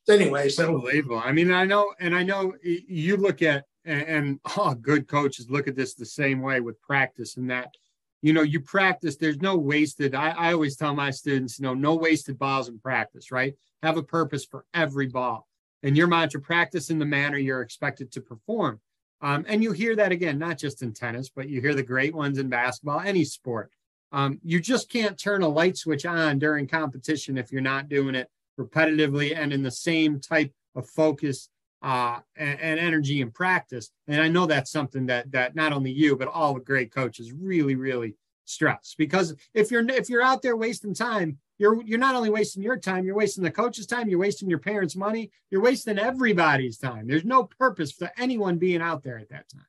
Anyway, 0.10 0.50
so 0.50 0.68
unbelievable. 0.68 1.22
I 1.24 1.32
mean, 1.32 1.52
I 1.52 1.64
know, 1.64 1.94
and 2.00 2.14
I 2.14 2.24
know 2.24 2.54
you 2.62 3.16
look 3.16 3.42
at 3.42 3.64
and, 3.86 4.02
and 4.02 4.40
oh, 4.58 4.74
good 4.76 5.08
coaches 5.08 5.50
look 5.50 5.68
at 5.68 5.76
this 5.76 5.94
the 5.94 6.06
same 6.06 6.42
way 6.42 6.60
with 6.60 6.82
practice, 6.82 7.38
and 7.38 7.50
that 7.50 7.74
you 8.22 8.34
know 8.34 8.42
you 8.42 8.60
practice. 8.60 9.16
There's 9.16 9.42
no 9.42 9.58
wasted. 9.58 10.16
I, 10.16 10.30
I 10.32 10.54
always 10.54 10.76
tell 10.76 10.94
my 10.94 11.12
students, 11.12 11.60
you 11.60 11.64
know, 11.64 11.74
no 11.74 11.96
wasted 11.96 12.38
balls 12.38 12.68
in 12.70 12.80
practice. 12.80 13.32
Right? 13.32 13.56
Have 13.82 13.98
a 13.98 14.04
purpose 14.04 14.46
for 14.46 14.66
every 14.74 15.08
ball, 15.08 15.48
and 15.84 15.96
your 15.96 16.08
mantra: 16.08 16.42
practice 16.42 16.90
in 16.90 17.00
the 17.00 17.06
manner 17.06 17.38
you're 17.38 17.62
expected 17.62 18.12
to 18.14 18.22
perform. 18.22 18.80
Um, 19.22 19.46
and 19.48 19.64
you 19.64 19.72
hear 19.72 19.96
that 19.96 20.12
again, 20.12 20.38
not 20.38 20.58
just 20.58 20.82
in 20.82 20.92
tennis, 20.92 21.30
but 21.30 21.48
you 21.48 21.62
hear 21.62 21.74
the 21.74 21.82
great 21.82 22.14
ones 22.14 22.40
in 22.40 22.50
basketball, 22.50 23.00
any 23.00 23.24
sport. 23.24 23.72
Um, 24.14 24.40
you 24.44 24.60
just 24.60 24.90
can't 24.90 25.18
turn 25.18 25.42
a 25.42 25.48
light 25.48 25.76
switch 25.76 26.06
on 26.06 26.38
during 26.38 26.68
competition 26.68 27.38
if 27.38 27.52
you're 27.52 27.62
not 27.62 27.90
doing 27.90 28.14
it 28.14 28.30
repetitively 28.60 29.36
and 29.36 29.52
in 29.52 29.64
the 29.64 29.72
same 29.72 30.20
type 30.20 30.54
of 30.76 30.88
focus 30.88 31.50
uh, 31.82 32.20
and, 32.38 32.60
and, 32.62 32.80
energy 32.80 33.20
in 33.20 33.32
practice. 33.32 33.90
And 34.08 34.22
I 34.22 34.30
know 34.30 34.46
that's 34.46 34.72
something 34.72 35.08
that 35.08 35.32
that 35.32 35.56
not 35.56 35.74
only 35.74 35.92
you 35.92 36.16
but 36.16 36.30
all 36.30 36.54
the 36.54 36.62
great 36.62 36.94
coaches 36.94 37.34
really 37.34 37.76
really 37.76 38.16
stress 38.46 38.96
because 38.98 39.34
if 39.54 39.70
you're 39.72 39.88
if 39.90 40.10
you're 40.10 40.22
out 40.22 40.42
there 40.42 40.56
wasting 40.56 40.94
time, 40.94 41.40
you're 41.58 41.84
you're 41.84 42.00
not 42.00 42.16
only 42.16 42.30
wasting 42.30 42.64
your 42.64 42.78
time, 42.78 43.06
you're 43.06 43.16
wasting 43.16 43.44
the 43.44 43.52
coach's 43.52 43.88
time, 43.88 44.08
you're 44.08 44.20
wasting 44.20 44.50
your 44.50 44.60
parents' 44.60 44.96
money, 44.96 45.32
you're 45.50 45.62
wasting 45.62 46.00
everybody's 46.00 46.78
time. 46.78 47.08
There's 47.08 47.26
no 47.26 47.46
purpose 47.46 47.92
for 47.92 48.10
anyone 48.18 48.58
being 48.60 48.82
out 48.82 49.04
there 49.04 49.18
at 49.18 49.30
that 49.30 49.50
time. 49.50 49.66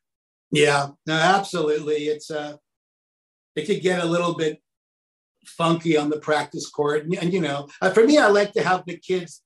Yeah, 0.51 0.89
no, 1.07 1.15
absolutely. 1.15 2.05
It's 2.05 2.31
uh 2.31 2.59
it 3.57 3.67
could 3.67 3.83
get 3.83 4.03
a 4.03 4.07
little 4.07 4.35
bit 4.35 4.61
funky 5.47 5.97
on 5.97 6.11
the 6.11 6.19
practice 6.19 6.69
court. 6.69 7.05
And, 7.05 7.15
and 7.17 7.33
you 7.33 7.41
know, 7.41 7.69
uh, 7.81 7.91
for 7.91 8.05
me, 8.05 8.19
I 8.19 8.29
like 8.29 8.53
to 8.53 8.63
have 8.63 8.85
the 8.87 8.97
kids 8.97 9.43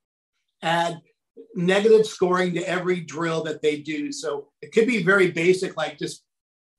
add 0.62 1.00
negative 1.55 2.07
scoring 2.07 2.55
to 2.55 2.69
every 2.69 3.00
drill 3.00 3.43
that 3.45 3.62
they 3.62 3.81
do. 3.81 4.12
So 4.12 4.49
it 4.62 4.73
could 4.73 4.87
be 4.87 5.03
very 5.03 5.31
basic, 5.31 5.77
like 5.77 5.99
just 5.99 6.25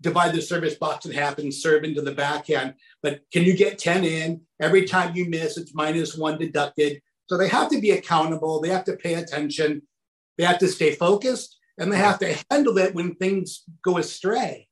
divide 0.01 0.33
the 0.33 0.41
service 0.41 0.75
box 0.75 1.05
in 1.05 1.11
half 1.11 1.37
and 1.37 1.53
serve 1.53 1.83
into 1.83 2.01
the 2.01 2.13
backhand. 2.13 2.75
But 3.03 3.21
can 3.31 3.43
you 3.43 3.55
get 3.55 3.77
10 3.77 4.03
in? 4.03 4.41
Every 4.61 4.85
time 4.85 5.15
you 5.15 5.29
miss, 5.29 5.57
it's 5.57 5.75
minus 5.75 6.15
one 6.15 6.37
deducted. 6.37 7.01
So 7.27 7.37
they 7.37 7.49
have 7.49 7.69
to 7.69 7.81
be 7.81 7.91
accountable. 7.91 8.61
They 8.61 8.69
have 8.69 8.85
to 8.85 8.95
pay 8.95 9.15
attention. 9.15 9.81
They 10.37 10.45
have 10.45 10.59
to 10.59 10.67
stay 10.67 10.95
focused 10.95 11.57
and 11.77 11.91
they 11.91 11.97
have 11.97 12.19
to 12.19 12.37
handle 12.49 12.77
it 12.77 12.95
when 12.95 13.15
things 13.15 13.63
go 13.83 13.97
astray 13.97 14.68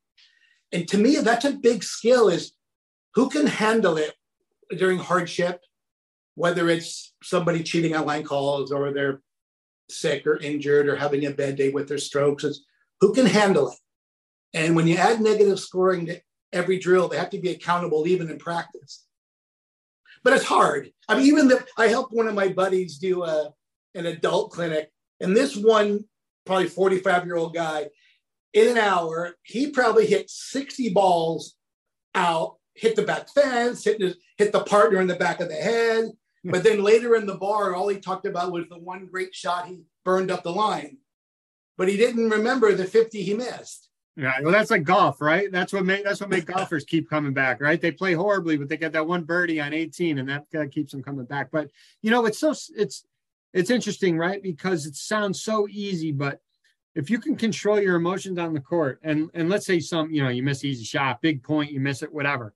and 0.71 0.87
to 0.87 0.97
me 0.97 1.15
that's 1.17 1.45
a 1.45 1.51
big 1.51 1.83
skill 1.83 2.29
is 2.29 2.53
who 3.15 3.29
can 3.29 3.47
handle 3.47 3.97
it 3.97 4.13
during 4.77 4.97
hardship 4.97 5.61
whether 6.35 6.69
it's 6.69 7.15
somebody 7.23 7.63
cheating 7.63 7.95
on 7.95 8.05
line 8.05 8.23
calls 8.23 8.71
or 8.71 8.93
they're 8.93 9.21
sick 9.89 10.27
or 10.27 10.37
injured 10.37 10.87
or 10.87 10.95
having 10.95 11.25
a 11.25 11.31
bad 11.31 11.55
day 11.55 11.69
with 11.69 11.87
their 11.87 11.97
strokes 11.97 12.43
it's 12.43 12.63
who 13.01 13.13
can 13.13 13.25
handle 13.25 13.69
it. 13.69 13.77
And 14.53 14.75
when 14.75 14.87
you 14.87 14.97
add 14.97 15.21
negative 15.21 15.59
scoring 15.59 16.05
to 16.07 16.21
every 16.53 16.79
drill 16.79 17.07
they 17.07 17.17
have 17.17 17.31
to 17.31 17.39
be 17.39 17.49
accountable 17.49 18.07
even 18.07 18.29
in 18.29 18.37
practice. 18.37 19.05
But 20.23 20.33
it's 20.33 20.45
hard. 20.45 20.91
I 21.09 21.15
mean 21.15 21.25
even 21.25 21.47
the, 21.47 21.65
i 21.77 21.87
helped 21.87 22.13
one 22.13 22.27
of 22.27 22.35
my 22.35 22.49
buddies 22.49 22.97
do 22.97 23.23
a, 23.23 23.51
an 23.95 24.05
adult 24.05 24.51
clinic 24.51 24.91
and 25.19 25.35
this 25.35 25.55
one 25.55 26.05
probably 26.45 26.67
45 26.67 27.25
year 27.25 27.35
old 27.35 27.55
guy 27.55 27.87
in 28.53 28.67
an 28.69 28.77
hour, 28.77 29.35
he 29.43 29.71
probably 29.71 30.05
hit 30.05 30.29
60 30.29 30.89
balls 30.89 31.55
out, 32.15 32.57
hit 32.73 32.95
the 32.95 33.03
back 33.03 33.29
fence, 33.29 33.83
hit, 33.83 33.99
the, 33.99 34.15
hit 34.37 34.51
the 34.51 34.63
partner 34.63 34.99
in 35.01 35.07
the 35.07 35.15
back 35.15 35.39
of 35.39 35.49
the 35.49 35.55
head. 35.55 36.05
But 36.43 36.63
then 36.63 36.81
later 36.81 37.15
in 37.15 37.25
the 37.25 37.35
bar, 37.35 37.75
all 37.75 37.89
he 37.89 37.99
talked 37.99 38.25
about 38.25 38.53
was 38.53 38.69
the 38.69 38.79
one 38.79 39.07
great 39.11 39.35
shot 39.35 39.67
he 39.67 39.81
burned 40.05 40.31
up 40.31 40.43
the 40.43 40.51
line. 40.51 40.97
But 41.77 41.89
he 41.89 41.97
didn't 41.97 42.29
remember 42.29 42.73
the 42.73 42.85
50 42.85 43.21
he 43.21 43.33
missed. 43.33 43.89
Yeah, 44.15 44.33
well, 44.41 44.51
that's 44.51 44.71
like 44.71 44.83
golf, 44.83 45.21
right? 45.21 45.51
That's 45.51 45.71
what 45.71 45.85
make 45.85 46.03
that's 46.03 46.19
what 46.19 46.31
make 46.31 46.45
golfers 46.45 46.83
keep 46.83 47.07
coming 47.07 47.33
back, 47.33 47.61
right? 47.61 47.79
They 47.79 47.91
play 47.91 48.13
horribly, 48.13 48.57
but 48.57 48.67
they 48.67 48.75
get 48.75 48.93
that 48.93 49.05
one 49.05 49.25
birdie 49.25 49.61
on 49.61 49.73
18, 49.73 50.17
and 50.17 50.27
that 50.27 50.45
uh, 50.57 50.65
keeps 50.71 50.91
them 50.91 51.03
coming 51.03 51.25
back. 51.25 51.51
But 51.51 51.69
you 52.01 52.09
know, 52.09 52.25
it's 52.25 52.39
so 52.39 52.55
it's 52.75 53.05
it's 53.53 53.69
interesting, 53.69 54.17
right? 54.17 54.41
Because 54.41 54.87
it 54.87 54.95
sounds 54.95 55.43
so 55.43 55.67
easy, 55.69 56.11
but 56.11 56.41
if 56.97 57.11
you 57.11 57.19
can 57.19 57.35
control 57.35 57.79
your 57.79 57.95
emotions 57.95 58.39
on 58.39 58.53
the 58.53 58.59
court 58.59 58.99
and 59.03 59.29
and 59.35 59.49
let's 59.49 59.67
say 59.67 59.79
some 59.79 60.11
you 60.11 60.21
know 60.21 60.29
you 60.29 60.41
miss 60.41 60.65
easy 60.65 60.83
shot 60.83 61.21
big 61.21 61.43
point 61.43 61.71
you 61.71 61.79
miss 61.79 62.01
it 62.01 62.11
whatever. 62.11 62.53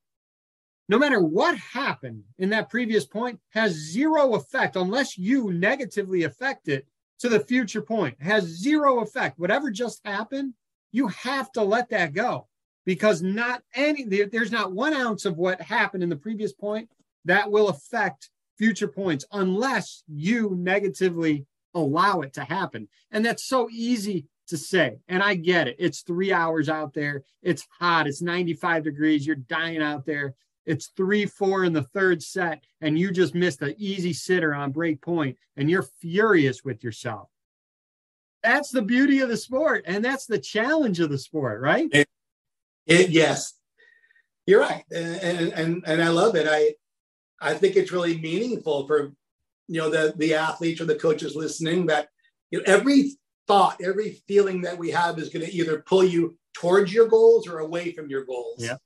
No 0.89 0.97
matter 0.97 1.21
what 1.21 1.55
happened 1.57 2.23
in 2.39 2.49
that 2.49 2.69
previous 2.69 3.05
point 3.05 3.39
has 3.51 3.71
zero 3.71 4.33
effect 4.33 4.75
unless 4.75 5.17
you 5.17 5.53
negatively 5.53 6.23
affect 6.23 6.67
it 6.67 6.87
to 7.19 7.29
the 7.29 7.39
future 7.39 7.83
point. 7.83 8.19
Has 8.19 8.43
zero 8.45 9.01
effect. 9.01 9.39
Whatever 9.39 9.69
just 9.69 10.01
happened 10.03 10.55
you 10.91 11.07
have 11.07 11.51
to 11.53 11.61
let 11.61 11.89
that 11.89 12.13
go 12.13 12.47
because 12.83 13.21
not 13.21 13.61
any 13.75 14.03
there's 14.05 14.51
not 14.51 14.73
one 14.73 14.93
ounce 14.93 15.25
of 15.25 15.37
what 15.37 15.61
happened 15.61 16.01
in 16.01 16.09
the 16.09 16.15
previous 16.15 16.51
point 16.51 16.89
that 17.25 17.51
will 17.51 17.69
affect 17.69 18.31
future 18.57 18.87
points 18.87 19.23
unless 19.31 20.03
you 20.07 20.55
negatively 20.57 21.45
allow 21.73 22.21
it 22.21 22.33
to 22.33 22.43
happen. 22.43 22.87
And 23.11 23.25
that's 23.25 23.43
so 23.43 23.69
easy 23.71 24.25
to 24.51 24.57
say. 24.57 24.99
And 25.07 25.23
I 25.23 25.35
get 25.35 25.67
it. 25.67 25.75
It's 25.79 26.01
three 26.01 26.31
hours 26.31 26.69
out 26.69 26.93
there. 26.93 27.23
It's 27.41 27.67
hot. 27.79 28.07
It's 28.07 28.21
95 28.21 28.83
degrees. 28.83 29.25
You're 29.25 29.35
dying 29.37 29.81
out 29.81 30.05
there. 30.05 30.35
It's 30.65 30.91
three, 30.95 31.25
four 31.25 31.63
in 31.65 31.73
the 31.73 31.83
third 31.83 32.21
set, 32.21 32.63
and 32.81 32.97
you 32.97 33.11
just 33.11 33.33
missed 33.33 33.61
an 33.63 33.73
easy 33.77 34.13
sitter 34.13 34.53
on 34.53 34.71
break 34.71 35.01
point, 35.01 35.37
and 35.57 35.69
you're 35.69 35.87
furious 35.99 36.63
with 36.63 36.83
yourself. 36.83 37.29
That's 38.43 38.69
the 38.69 38.81
beauty 38.81 39.21
of 39.21 39.29
the 39.29 39.37
sport, 39.37 39.83
and 39.87 40.05
that's 40.05 40.27
the 40.27 40.37
challenge 40.37 40.99
of 40.99 41.09
the 41.09 41.17
sport, 41.17 41.61
right? 41.61 41.89
It, 41.91 42.07
it, 42.85 43.09
yes, 43.09 43.53
you're 44.45 44.61
right, 44.61 44.83
and, 44.91 45.51
and 45.53 45.83
and 45.85 46.01
I 46.01 46.09
love 46.09 46.35
it. 46.35 46.47
I 46.49 46.73
I 47.39 47.55
think 47.55 47.75
it's 47.75 47.91
really 47.91 48.19
meaningful 48.19 48.85
for 48.85 49.13
you 49.67 49.79
know 49.79 49.89
the 49.89 50.13
the 50.17 50.35
athletes 50.35 50.79
or 50.81 50.85
the 50.85 50.95
coaches 50.95 51.35
listening 51.35 51.87
that 51.87 52.09
you 52.51 52.59
know 52.59 52.63
every 52.67 53.13
thought, 53.51 53.81
every 53.83 54.21
feeling 54.27 54.61
that 54.61 54.77
we 54.77 54.91
have 54.91 55.19
is 55.19 55.29
going 55.29 55.45
to 55.45 55.53
either 55.53 55.81
pull 55.81 56.03
you 56.05 56.37
towards 56.53 56.93
your 56.93 57.07
goals 57.07 57.47
or 57.47 57.59
away 57.59 57.91
from 57.91 58.09
your 58.09 58.23
goals. 58.23 58.55
Yeah. 58.59 58.77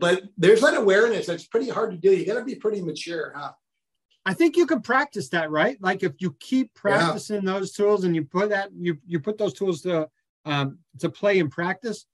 But 0.00 0.24
there's 0.36 0.62
that 0.62 0.76
awareness 0.76 1.26
that's 1.26 1.46
pretty 1.46 1.68
hard 1.68 1.92
to 1.92 1.96
do. 1.96 2.12
You 2.14 2.26
got 2.26 2.34
to 2.34 2.44
be 2.44 2.56
pretty 2.56 2.82
mature, 2.82 3.32
huh? 3.36 3.52
I 4.26 4.34
think 4.34 4.56
you 4.56 4.66
can 4.66 4.80
practice 4.80 5.28
that, 5.28 5.50
right? 5.50 5.76
Like 5.80 6.02
if 6.02 6.14
you 6.18 6.34
keep 6.40 6.74
practicing 6.74 7.44
yeah. 7.44 7.52
those 7.52 7.72
tools 7.72 8.04
and 8.04 8.16
you 8.16 8.24
put 8.24 8.48
that 8.48 8.70
you 8.76 8.98
you 9.06 9.20
put 9.20 9.36
those 9.36 9.52
tools 9.52 9.82
to 9.82 10.08
um, 10.46 10.78
to 10.98 11.10
play 11.10 11.38
in 11.38 11.50
practice, 11.50 12.06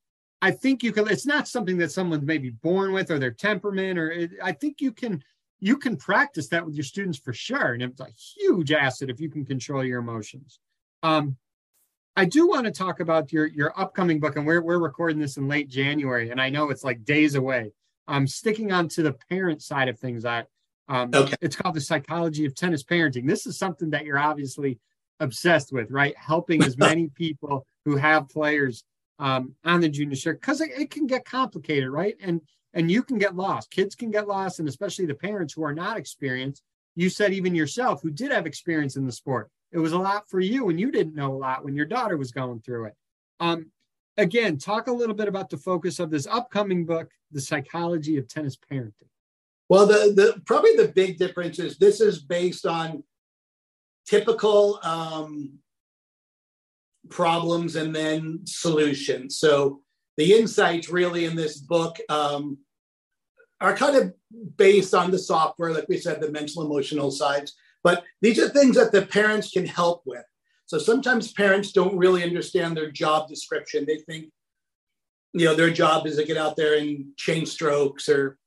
I 0.43 0.51
think 0.51 0.83
you 0.83 0.93
can. 0.93 1.09
It's 1.09 1.25
not 1.25 1.47
something 1.47 1.79
that 1.79 1.93
someone's 1.93 2.25
maybe 2.25 2.51
born 2.51 2.93
with 2.93 3.11
or 3.11 3.19
their 3.21 3.31
temperament, 3.31 3.99
or 3.99 4.11
it, 4.11 4.33
I 4.43 4.53
think 4.53 4.81
you 4.81 4.93
can 4.93 5.23
you 5.61 5.77
can 5.77 5.97
practice 5.97 6.49
that 6.49 6.67
with 6.67 6.75
your 6.75 6.85
students 6.85 7.19
for 7.19 7.33
sure, 7.33 7.75
and 7.75 7.83
it's 7.83 8.01
a 8.01 8.09
huge 8.37 8.73
asset 8.73 9.09
if 9.09 9.21
you 9.21 9.31
can 9.31 9.47
control 9.47 9.85
your 9.85 10.01
emotions. 10.01 10.59
Um, 11.05 11.37
I 12.17 12.25
do 12.25 12.49
want 12.49 12.67
to 12.67 12.73
talk 12.73 13.01
about 13.01 13.33
your 13.33 13.47
your 13.47 13.79
upcoming 13.81 14.21
book, 14.21 14.37
and 14.37 14.47
we're 14.47 14.63
we're 14.63 14.79
recording 14.79 15.19
this 15.19 15.37
in 15.37 15.49
late 15.49 15.69
January, 15.69 16.31
and 16.31 16.41
I 16.41 16.51
know 16.51 16.71
it's 16.71 16.85
like 16.85 17.05
days 17.05 17.35
away. 17.35 17.73
I'm 18.09 18.27
sticking 18.27 18.73
on 18.73 18.89
to 18.89 19.03
the 19.03 19.13
parent 19.31 19.63
side 19.63 19.89
of 19.89 19.99
things. 19.99 20.25
I 20.25 20.45
um, 20.89 21.11
okay. 21.15 21.37
it's 21.41 21.57
called 21.57 21.77
the 21.77 21.81
psychology 21.81 22.45
of 22.47 22.55
tennis 22.55 22.83
parenting. 22.83 23.27
This 23.27 23.47
is 23.47 23.57
something 23.57 23.91
that 23.91 24.05
you're 24.05 24.19
obviously 24.19 24.79
obsessed 25.21 25.73
with, 25.73 25.91
right? 25.91 26.17
Helping 26.17 26.63
as 26.65 26.77
many 26.79 27.09
people 27.09 27.65
who 27.85 27.97
have 27.97 28.29
players 28.29 28.85
um, 29.21 29.55
on 29.65 29.81
the 29.81 29.89
junior 29.89 30.17
circuit 30.17 30.41
because 30.41 30.61
it, 30.61 30.71
it 30.77 30.91
can 30.91 31.07
get 31.07 31.25
complicated, 31.25 31.91
right? 31.91 32.17
And 32.21 32.41
and 32.75 32.91
you 32.91 33.03
can 33.03 33.19
get 33.19 33.37
lost. 33.37 33.71
Kids 33.71 33.95
can 33.95 34.11
get 34.11 34.29
lost, 34.29 34.59
and 34.59 34.69
especially 34.69 35.07
the 35.07 35.15
parents 35.15 35.55
who 35.55 35.63
are 35.65 35.75
not 35.75 35.97
experienced. 35.97 36.63
You 36.97 37.09
said 37.09 37.33
even 37.33 37.55
yourself, 37.55 38.03
who 38.03 38.11
did 38.11 38.33
have 38.33 38.47
experience 38.47 38.97
in 38.97 39.07
the 39.07 39.13
sport, 39.13 39.49
it 39.73 39.79
was 39.79 39.93
a 39.93 39.99
lot 39.99 40.29
for 40.29 40.41
you 40.41 40.69
and 40.69 40.81
you 40.81 40.91
didn't 40.91 41.15
know 41.15 41.33
a 41.33 41.37
lot 41.37 41.65
when 41.65 41.75
your 41.75 41.87
daughter 41.87 42.17
was 42.17 42.33
going 42.33 42.61
through 42.61 42.87
it 42.87 42.95
um, 43.41 43.71
again, 44.21 44.59
talk 44.59 44.87
a 44.87 44.93
little 44.93 45.15
bit 45.15 45.29
about 45.29 45.51
the 45.51 45.57
focus 45.57 45.99
of 45.99 46.11
this 46.11 46.27
upcoming 46.27 46.85
book, 46.85 47.11
The 47.33 47.41
Psychology 47.41 48.19
of 48.19 48.29
Tennis 48.29 48.57
Parenting. 48.57 49.09
Well, 49.69 49.87
the, 49.87 50.13
the 50.15 50.43
probably 50.47 50.77
the 50.77 50.89
big 50.89 51.19
difference 51.19 51.59
is 51.59 51.79
this 51.79 52.01
is 52.01 52.23
based 52.23 52.67
on 52.67 53.03
typical 54.07 54.81
um, 54.83 55.59
problems 57.09 57.77
and 57.77 57.95
then 57.95 58.41
solutions. 58.45 59.39
So 59.39 59.81
the 60.17 60.35
insights 60.35 60.91
really 60.91 61.25
in 61.25 61.37
this 61.37 61.59
book 61.59 61.99
um, 62.09 62.59
are 63.61 63.77
kind 63.77 63.97
of 63.97 64.13
based 64.57 64.93
on 64.93 65.13
the 65.13 65.19
software, 65.19 65.73
like 65.73 65.89
we 65.89 65.99
said, 65.99 66.21
the 66.21 66.33
mental 66.33 66.65
emotional 66.65 67.11
sides. 67.11 67.55
But 67.83 68.05
these 68.21 68.39
are 68.39 68.49
things 68.49 68.77
that 68.77 68.93
the 68.93 69.07
parents 69.07 69.51
can 69.51 69.67
help 69.67 70.03
with. 70.05 70.25
So 70.67 70.79
sometimes 70.79 71.33
parents 71.33 71.73
don't 71.73 71.97
really 71.97 72.23
understand 72.23 72.77
their 72.77 72.91
job 72.91 73.29
description. 73.29 73.85
They 73.87 73.99
think, 73.99 74.31
you 75.33 75.47
know, 75.47 75.55
their 75.55 75.71
job 75.71 76.07
is 76.07 76.17
to 76.17 76.25
get 76.25 76.37
out 76.37 76.57
there 76.57 76.79
and 76.79 77.17
change 77.17 77.49
strokes 77.49 78.09
or, 78.09 78.39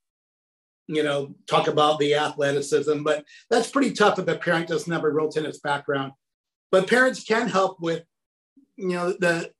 you 0.87 1.03
know, 1.03 1.35
talk 1.47 1.67
about 1.67 1.99
the 1.99 2.15
athleticism. 2.15 3.03
But 3.03 3.25
that's 3.49 3.69
pretty 3.69 3.91
tough 3.91 4.19
if 4.19 4.27
a 4.27 4.35
parent 4.35 4.67
doesn't 4.67 4.91
have 4.91 5.03
a 5.03 5.09
real 5.09 5.29
tennis 5.29 5.59
background. 5.59 6.13
But 6.71 6.87
parents 6.87 7.23
can 7.23 7.47
help 7.47 7.81
with, 7.81 8.03
you 8.77 8.89
know, 8.89 9.13
the 9.13 9.51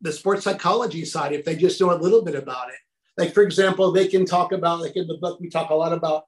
the 0.00 0.12
sports 0.12 0.44
psychology 0.44 1.04
side 1.04 1.32
if 1.32 1.44
they 1.44 1.56
just 1.56 1.80
know 1.80 1.92
a 1.92 1.96
little 1.96 2.22
bit 2.22 2.34
about 2.34 2.68
it. 2.68 2.76
Like 3.16 3.32
for 3.32 3.42
example, 3.42 3.90
they 3.90 4.06
can 4.06 4.26
talk 4.26 4.52
about 4.52 4.80
like 4.80 4.96
in 4.96 5.06
the 5.06 5.16
book 5.16 5.40
we 5.40 5.48
talk 5.48 5.70
a 5.70 5.74
lot 5.74 5.92
about 5.92 6.24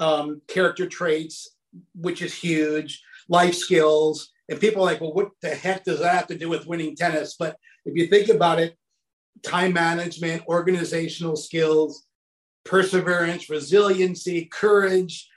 um, 0.00 0.42
character 0.48 0.88
traits, 0.88 1.54
which 1.94 2.22
is 2.22 2.34
huge, 2.34 3.02
life 3.28 3.54
skills, 3.54 4.30
and 4.48 4.60
people 4.60 4.82
are 4.82 4.86
like, 4.86 5.00
well, 5.00 5.14
what 5.14 5.30
the 5.40 5.54
heck 5.54 5.84
does 5.84 6.00
that 6.00 6.14
have 6.14 6.26
to 6.28 6.38
do 6.38 6.48
with 6.48 6.66
winning 6.66 6.94
tennis? 6.94 7.36
But 7.38 7.56
if 7.84 7.96
you 7.96 8.06
think 8.06 8.28
about 8.28 8.60
it, 8.60 8.76
time 9.42 9.72
management, 9.72 10.42
organizational 10.46 11.36
skills, 11.36 12.06
perseverance, 12.64 13.48
resiliency, 13.48 14.44
courage, 14.46 15.28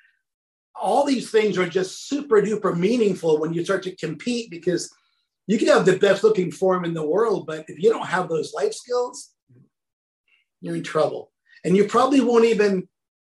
all 0.76 1.06
these 1.06 1.32
things 1.32 1.58
are 1.58 1.68
just 1.68 2.08
super 2.08 2.42
duper 2.42 2.78
meaningful 2.78 3.40
when 3.40 3.54
you 3.54 3.64
start 3.64 3.84
to 3.84 3.96
compete 3.96 4.50
because 4.52 4.94
you 5.48 5.58
can 5.58 5.68
have 5.68 5.86
the 5.86 5.98
best 5.98 6.24
looking 6.24 6.52
form 6.52 6.86
in 6.86 6.94
the 6.94 7.06
world, 7.06 7.46
but 7.48 7.66
if 7.70 7.82
you 7.82 7.90
don't 7.90 8.08
have 8.08 8.28
those 8.28 8.54
life 8.54 8.74
skills, 8.74 9.32
you're 10.62 10.76
in 10.76 10.84
trouble. 10.84 11.32
And 11.64 11.78
you 11.78 11.86
probably 11.86 12.20
won't 12.20 12.46
even 12.46 12.88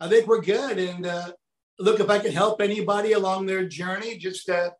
I 0.00 0.08
think 0.08 0.26
we're 0.26 0.40
good. 0.40 0.78
And 0.78 1.06
uh, 1.06 1.32
look, 1.78 2.00
if 2.00 2.10
I 2.10 2.18
can 2.18 2.32
help 2.32 2.60
anybody 2.60 3.12
along 3.12 3.46
their 3.46 3.66
journey, 3.66 4.16
just 4.16 4.48
uh, 4.48 4.70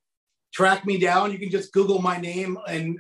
track 0.53 0.85
me 0.85 0.99
down. 0.99 1.33
You 1.33 1.39
can 1.39 1.51
just 1.51 1.73
Google 1.73 2.01
my 2.01 2.19
name, 2.19 2.59
and 2.69 2.99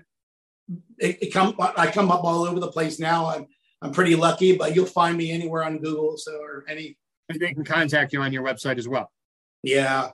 it, 0.98 1.18
it 1.22 1.32
come. 1.32 1.54
I 1.58 1.90
come 1.90 2.10
up 2.10 2.24
all 2.24 2.44
over 2.44 2.60
the 2.60 2.70
place 2.70 3.00
now. 3.00 3.26
I'm 3.26 3.46
I'm 3.82 3.92
pretty 3.92 4.14
lucky, 4.14 4.56
but 4.56 4.74
you'll 4.74 4.86
find 4.86 5.16
me 5.16 5.32
anywhere 5.32 5.64
on 5.64 5.78
Google. 5.78 6.16
So 6.16 6.40
or 6.40 6.64
any. 6.68 6.96
And 7.28 7.38
they 7.40 7.52
can 7.52 7.64
contact 7.64 8.12
you 8.12 8.22
on 8.22 8.32
your 8.32 8.42
website 8.42 8.78
as 8.78 8.88
well. 8.88 9.10
Yeah. 9.62 10.10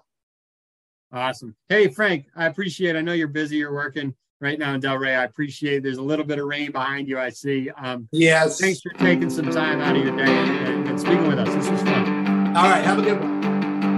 Awesome. 1.13 1.55
Hey 1.69 1.89
Frank, 1.89 2.27
I 2.35 2.47
appreciate. 2.47 2.97
It. 2.97 2.99
I 2.99 3.03
know 3.03 3.13
you're 3.13 3.29
busy. 3.29 3.57
You're 3.57 3.73
working 3.73 4.15
right 4.41 4.59
now 4.59 4.75
in 4.75 4.81
Delray. 4.81 5.19
I 5.19 5.25
appreciate. 5.25 5.79
It. 5.79 5.83
There's 5.83 5.99
a 5.99 6.03
little 6.03 6.25
bit 6.25 6.39
of 6.39 6.47
rain 6.47 6.73
behind 6.73 7.09
you. 7.09 7.19
I 7.19 7.31
see. 7.31 7.71
Um, 7.71 8.09
yes. 8.13 8.61
Thanks 8.61 8.81
for 8.81 8.91
taking 8.91 9.31
some 9.31 9.51
time 9.51 9.81
out 9.81 9.97
of 9.97 10.05
your 10.05 10.17
day 10.17 10.31
and, 10.31 10.89
and 10.89 11.01
speaking 11.01 11.27
with 11.29 11.39
us. 11.39 11.53
This 11.55 11.69
was 11.71 11.83
fun. 11.83 12.57
All 12.57 12.69
right. 12.69 12.85
Have 12.85 12.99
a 12.99 13.03
good 13.03 13.21
one. 13.21 13.41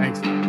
Thanks. 0.01 0.46